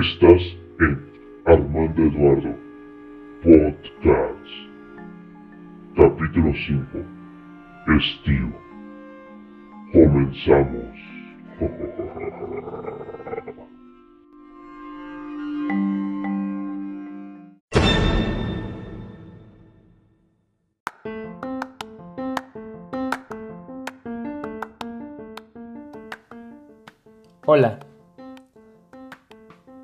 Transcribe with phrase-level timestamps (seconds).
[0.00, 0.42] Estás
[0.80, 0.98] en
[1.44, 2.56] Armando Eduardo
[3.42, 4.50] Podcast.
[5.94, 6.98] Capítulo 5.
[7.98, 8.50] Estío.
[9.92, 10.96] Comenzamos.
[27.44, 27.80] Hola,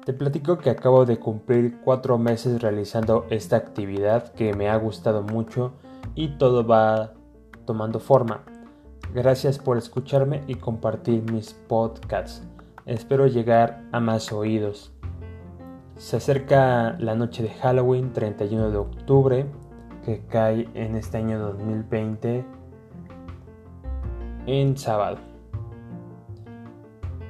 [0.07, 5.25] te platico que acabo de cumplir cuatro meses realizando esta actividad que me ha gustado
[5.25, 5.73] mucho
[6.15, 7.15] y todo va
[7.65, 8.45] tomando forma.
[9.13, 12.47] Gracias por escucharme y compartir mis podcasts.
[12.85, 14.93] Espero llegar a más oídos.
[15.97, 19.47] Se acerca la noche de Halloween, 31 de octubre,
[20.05, 22.45] que cae en este año 2020
[24.47, 25.26] en sábado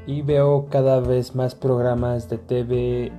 [0.06, 3.12] y veo cada vez más programas de TV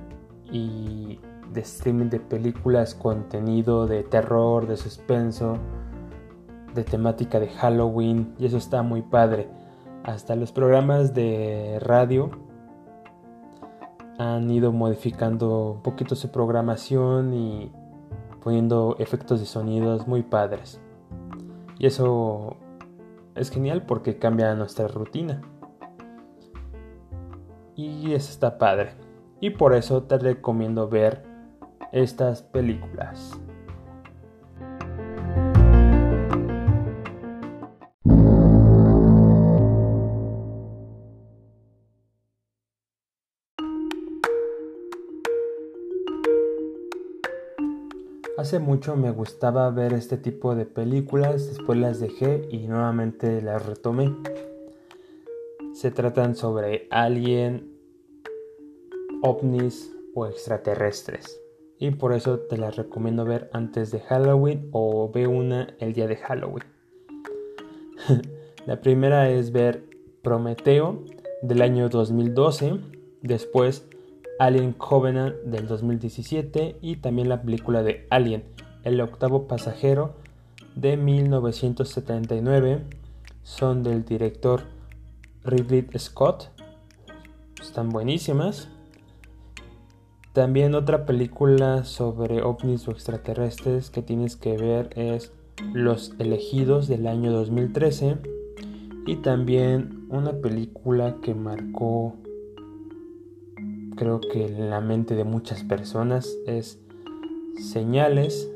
[0.50, 1.20] y
[1.52, 5.58] de streaming de películas, contenido de terror, de suspenso,
[6.74, 9.48] de temática de Halloween y eso está muy padre.
[10.02, 12.30] Hasta los programas de radio
[14.18, 17.70] han ido modificando un poquito su programación y
[18.42, 20.80] poniendo efectos de sonidos muy padres.
[21.78, 22.56] Y eso
[23.34, 25.42] es genial porque cambia nuestra rutina
[27.78, 28.90] y eso está padre.
[29.40, 31.22] Y por eso te recomiendo ver
[31.92, 33.38] estas películas.
[48.36, 53.64] Hace mucho me gustaba ver este tipo de películas, después las dejé y nuevamente las
[53.66, 54.14] retomé
[55.78, 57.72] se tratan sobre alien,
[59.22, 61.40] ovnis o extraterrestres.
[61.78, 66.08] Y por eso te las recomiendo ver antes de Halloween o ve una el día
[66.08, 66.64] de Halloween.
[68.66, 69.84] la primera es ver
[70.22, 71.04] Prometeo
[71.42, 72.80] del año 2012,
[73.22, 73.86] después
[74.40, 78.42] Alien Covenant del 2017 y también la película de Alien,
[78.82, 80.16] el octavo pasajero
[80.74, 82.82] de 1979.
[83.44, 84.76] Son del director
[85.44, 86.50] Ridley Scott.
[87.60, 88.68] Están buenísimas.
[90.32, 95.32] También otra película sobre ovnis o extraterrestres que tienes que ver es
[95.72, 98.18] Los elegidos del año 2013.
[99.06, 102.14] Y también una película que marcó
[103.96, 106.78] creo que la mente de muchas personas es
[107.56, 108.48] Señales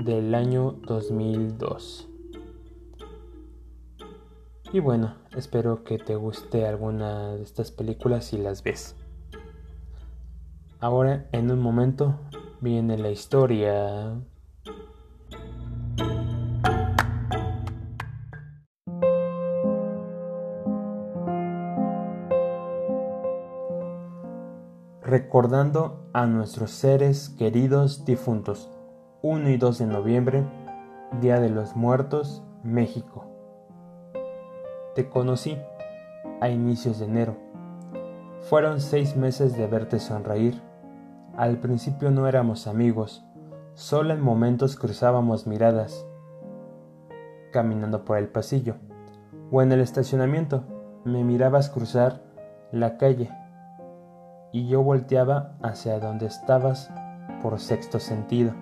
[0.00, 2.08] del año 2002.
[4.74, 8.96] Y bueno, espero que te guste alguna de estas películas si las ves.
[10.80, 12.18] Ahora, en un momento,
[12.60, 14.16] viene la historia.
[25.02, 28.68] Recordando a nuestros seres queridos difuntos.
[29.22, 30.44] 1 y 2 de noviembre,
[31.20, 33.33] Día de los Muertos, México.
[34.94, 35.58] Te conocí
[36.40, 37.36] a inicios de enero.
[38.42, 40.62] Fueron seis meses de verte sonreír.
[41.36, 43.24] Al principio no éramos amigos,
[43.74, 46.06] solo en momentos cruzábamos miradas,
[47.52, 48.76] caminando por el pasillo
[49.50, 50.62] o en el estacionamiento.
[51.04, 52.22] Me mirabas cruzar
[52.70, 53.32] la calle
[54.52, 56.88] y yo volteaba hacia donde estabas
[57.42, 58.52] por sexto sentido.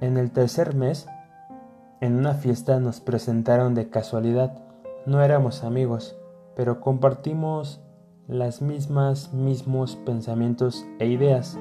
[0.00, 1.06] En el tercer mes,
[2.00, 4.67] en una fiesta nos presentaron de casualidad
[5.08, 6.16] no éramos amigos,
[6.54, 7.80] pero compartimos
[8.26, 11.58] las mismas, mismos pensamientos e ideas.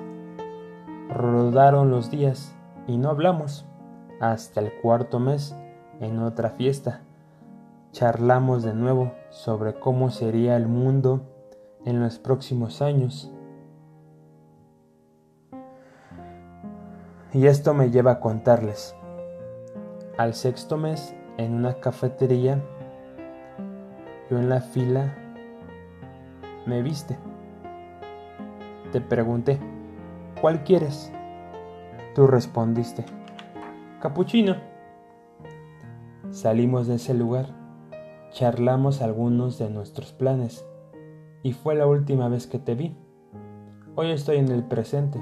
[1.10, 2.54] Rodaron los días
[2.88, 3.66] y no hablamos.
[4.20, 5.56] Hasta el cuarto mes,
[6.02, 7.02] en otra fiesta,
[7.92, 11.22] charlamos de nuevo sobre cómo sería el mundo
[11.86, 13.32] en los próximos años.
[17.34, 18.94] Y esto me lleva a contarles.
[20.18, 22.62] Al sexto mes, en una cafetería,
[24.30, 25.14] yo en la fila
[26.66, 27.18] me viste.
[28.92, 29.60] Te pregunté,
[30.42, 31.12] ¿cuál quieres?
[32.16, 33.06] Tú respondiste,
[34.02, 34.56] capuchino.
[36.32, 37.48] Salimos de ese lugar,
[38.32, 40.66] charlamos algunos de nuestros planes
[41.44, 42.96] y fue la última vez que te vi.
[43.96, 45.20] Hoy estoy en el presente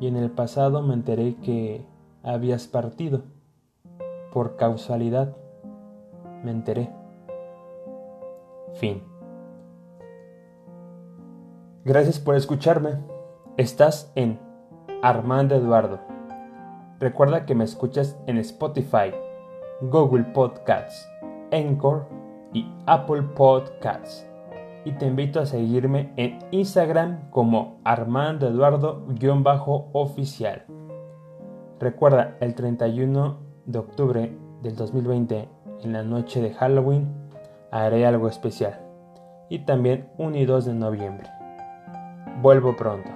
[0.00, 1.86] y en el pasado me enteré que
[2.22, 3.24] habías partido.
[4.32, 5.36] Por causalidad
[6.44, 6.90] me enteré.
[8.74, 9.02] Fin.
[11.84, 12.98] Gracias por escucharme.
[13.56, 14.38] Estás en
[15.02, 16.00] Armando Eduardo.
[17.00, 19.12] Recuerda que me escuchas en Spotify,
[19.80, 21.08] Google Podcasts,
[21.50, 22.06] Encore
[22.52, 24.26] y Apple Podcasts.
[24.84, 30.66] Y te invito a seguirme en Instagram como Armando Eduardo-oficial.
[31.80, 35.48] Recuerda, el 31 de octubre del 2020,
[35.84, 37.17] en la noche de Halloween,
[37.70, 38.80] haré algo especial.
[39.48, 41.28] Y también 1 y 2 de noviembre.
[42.42, 43.10] Vuelvo pronto.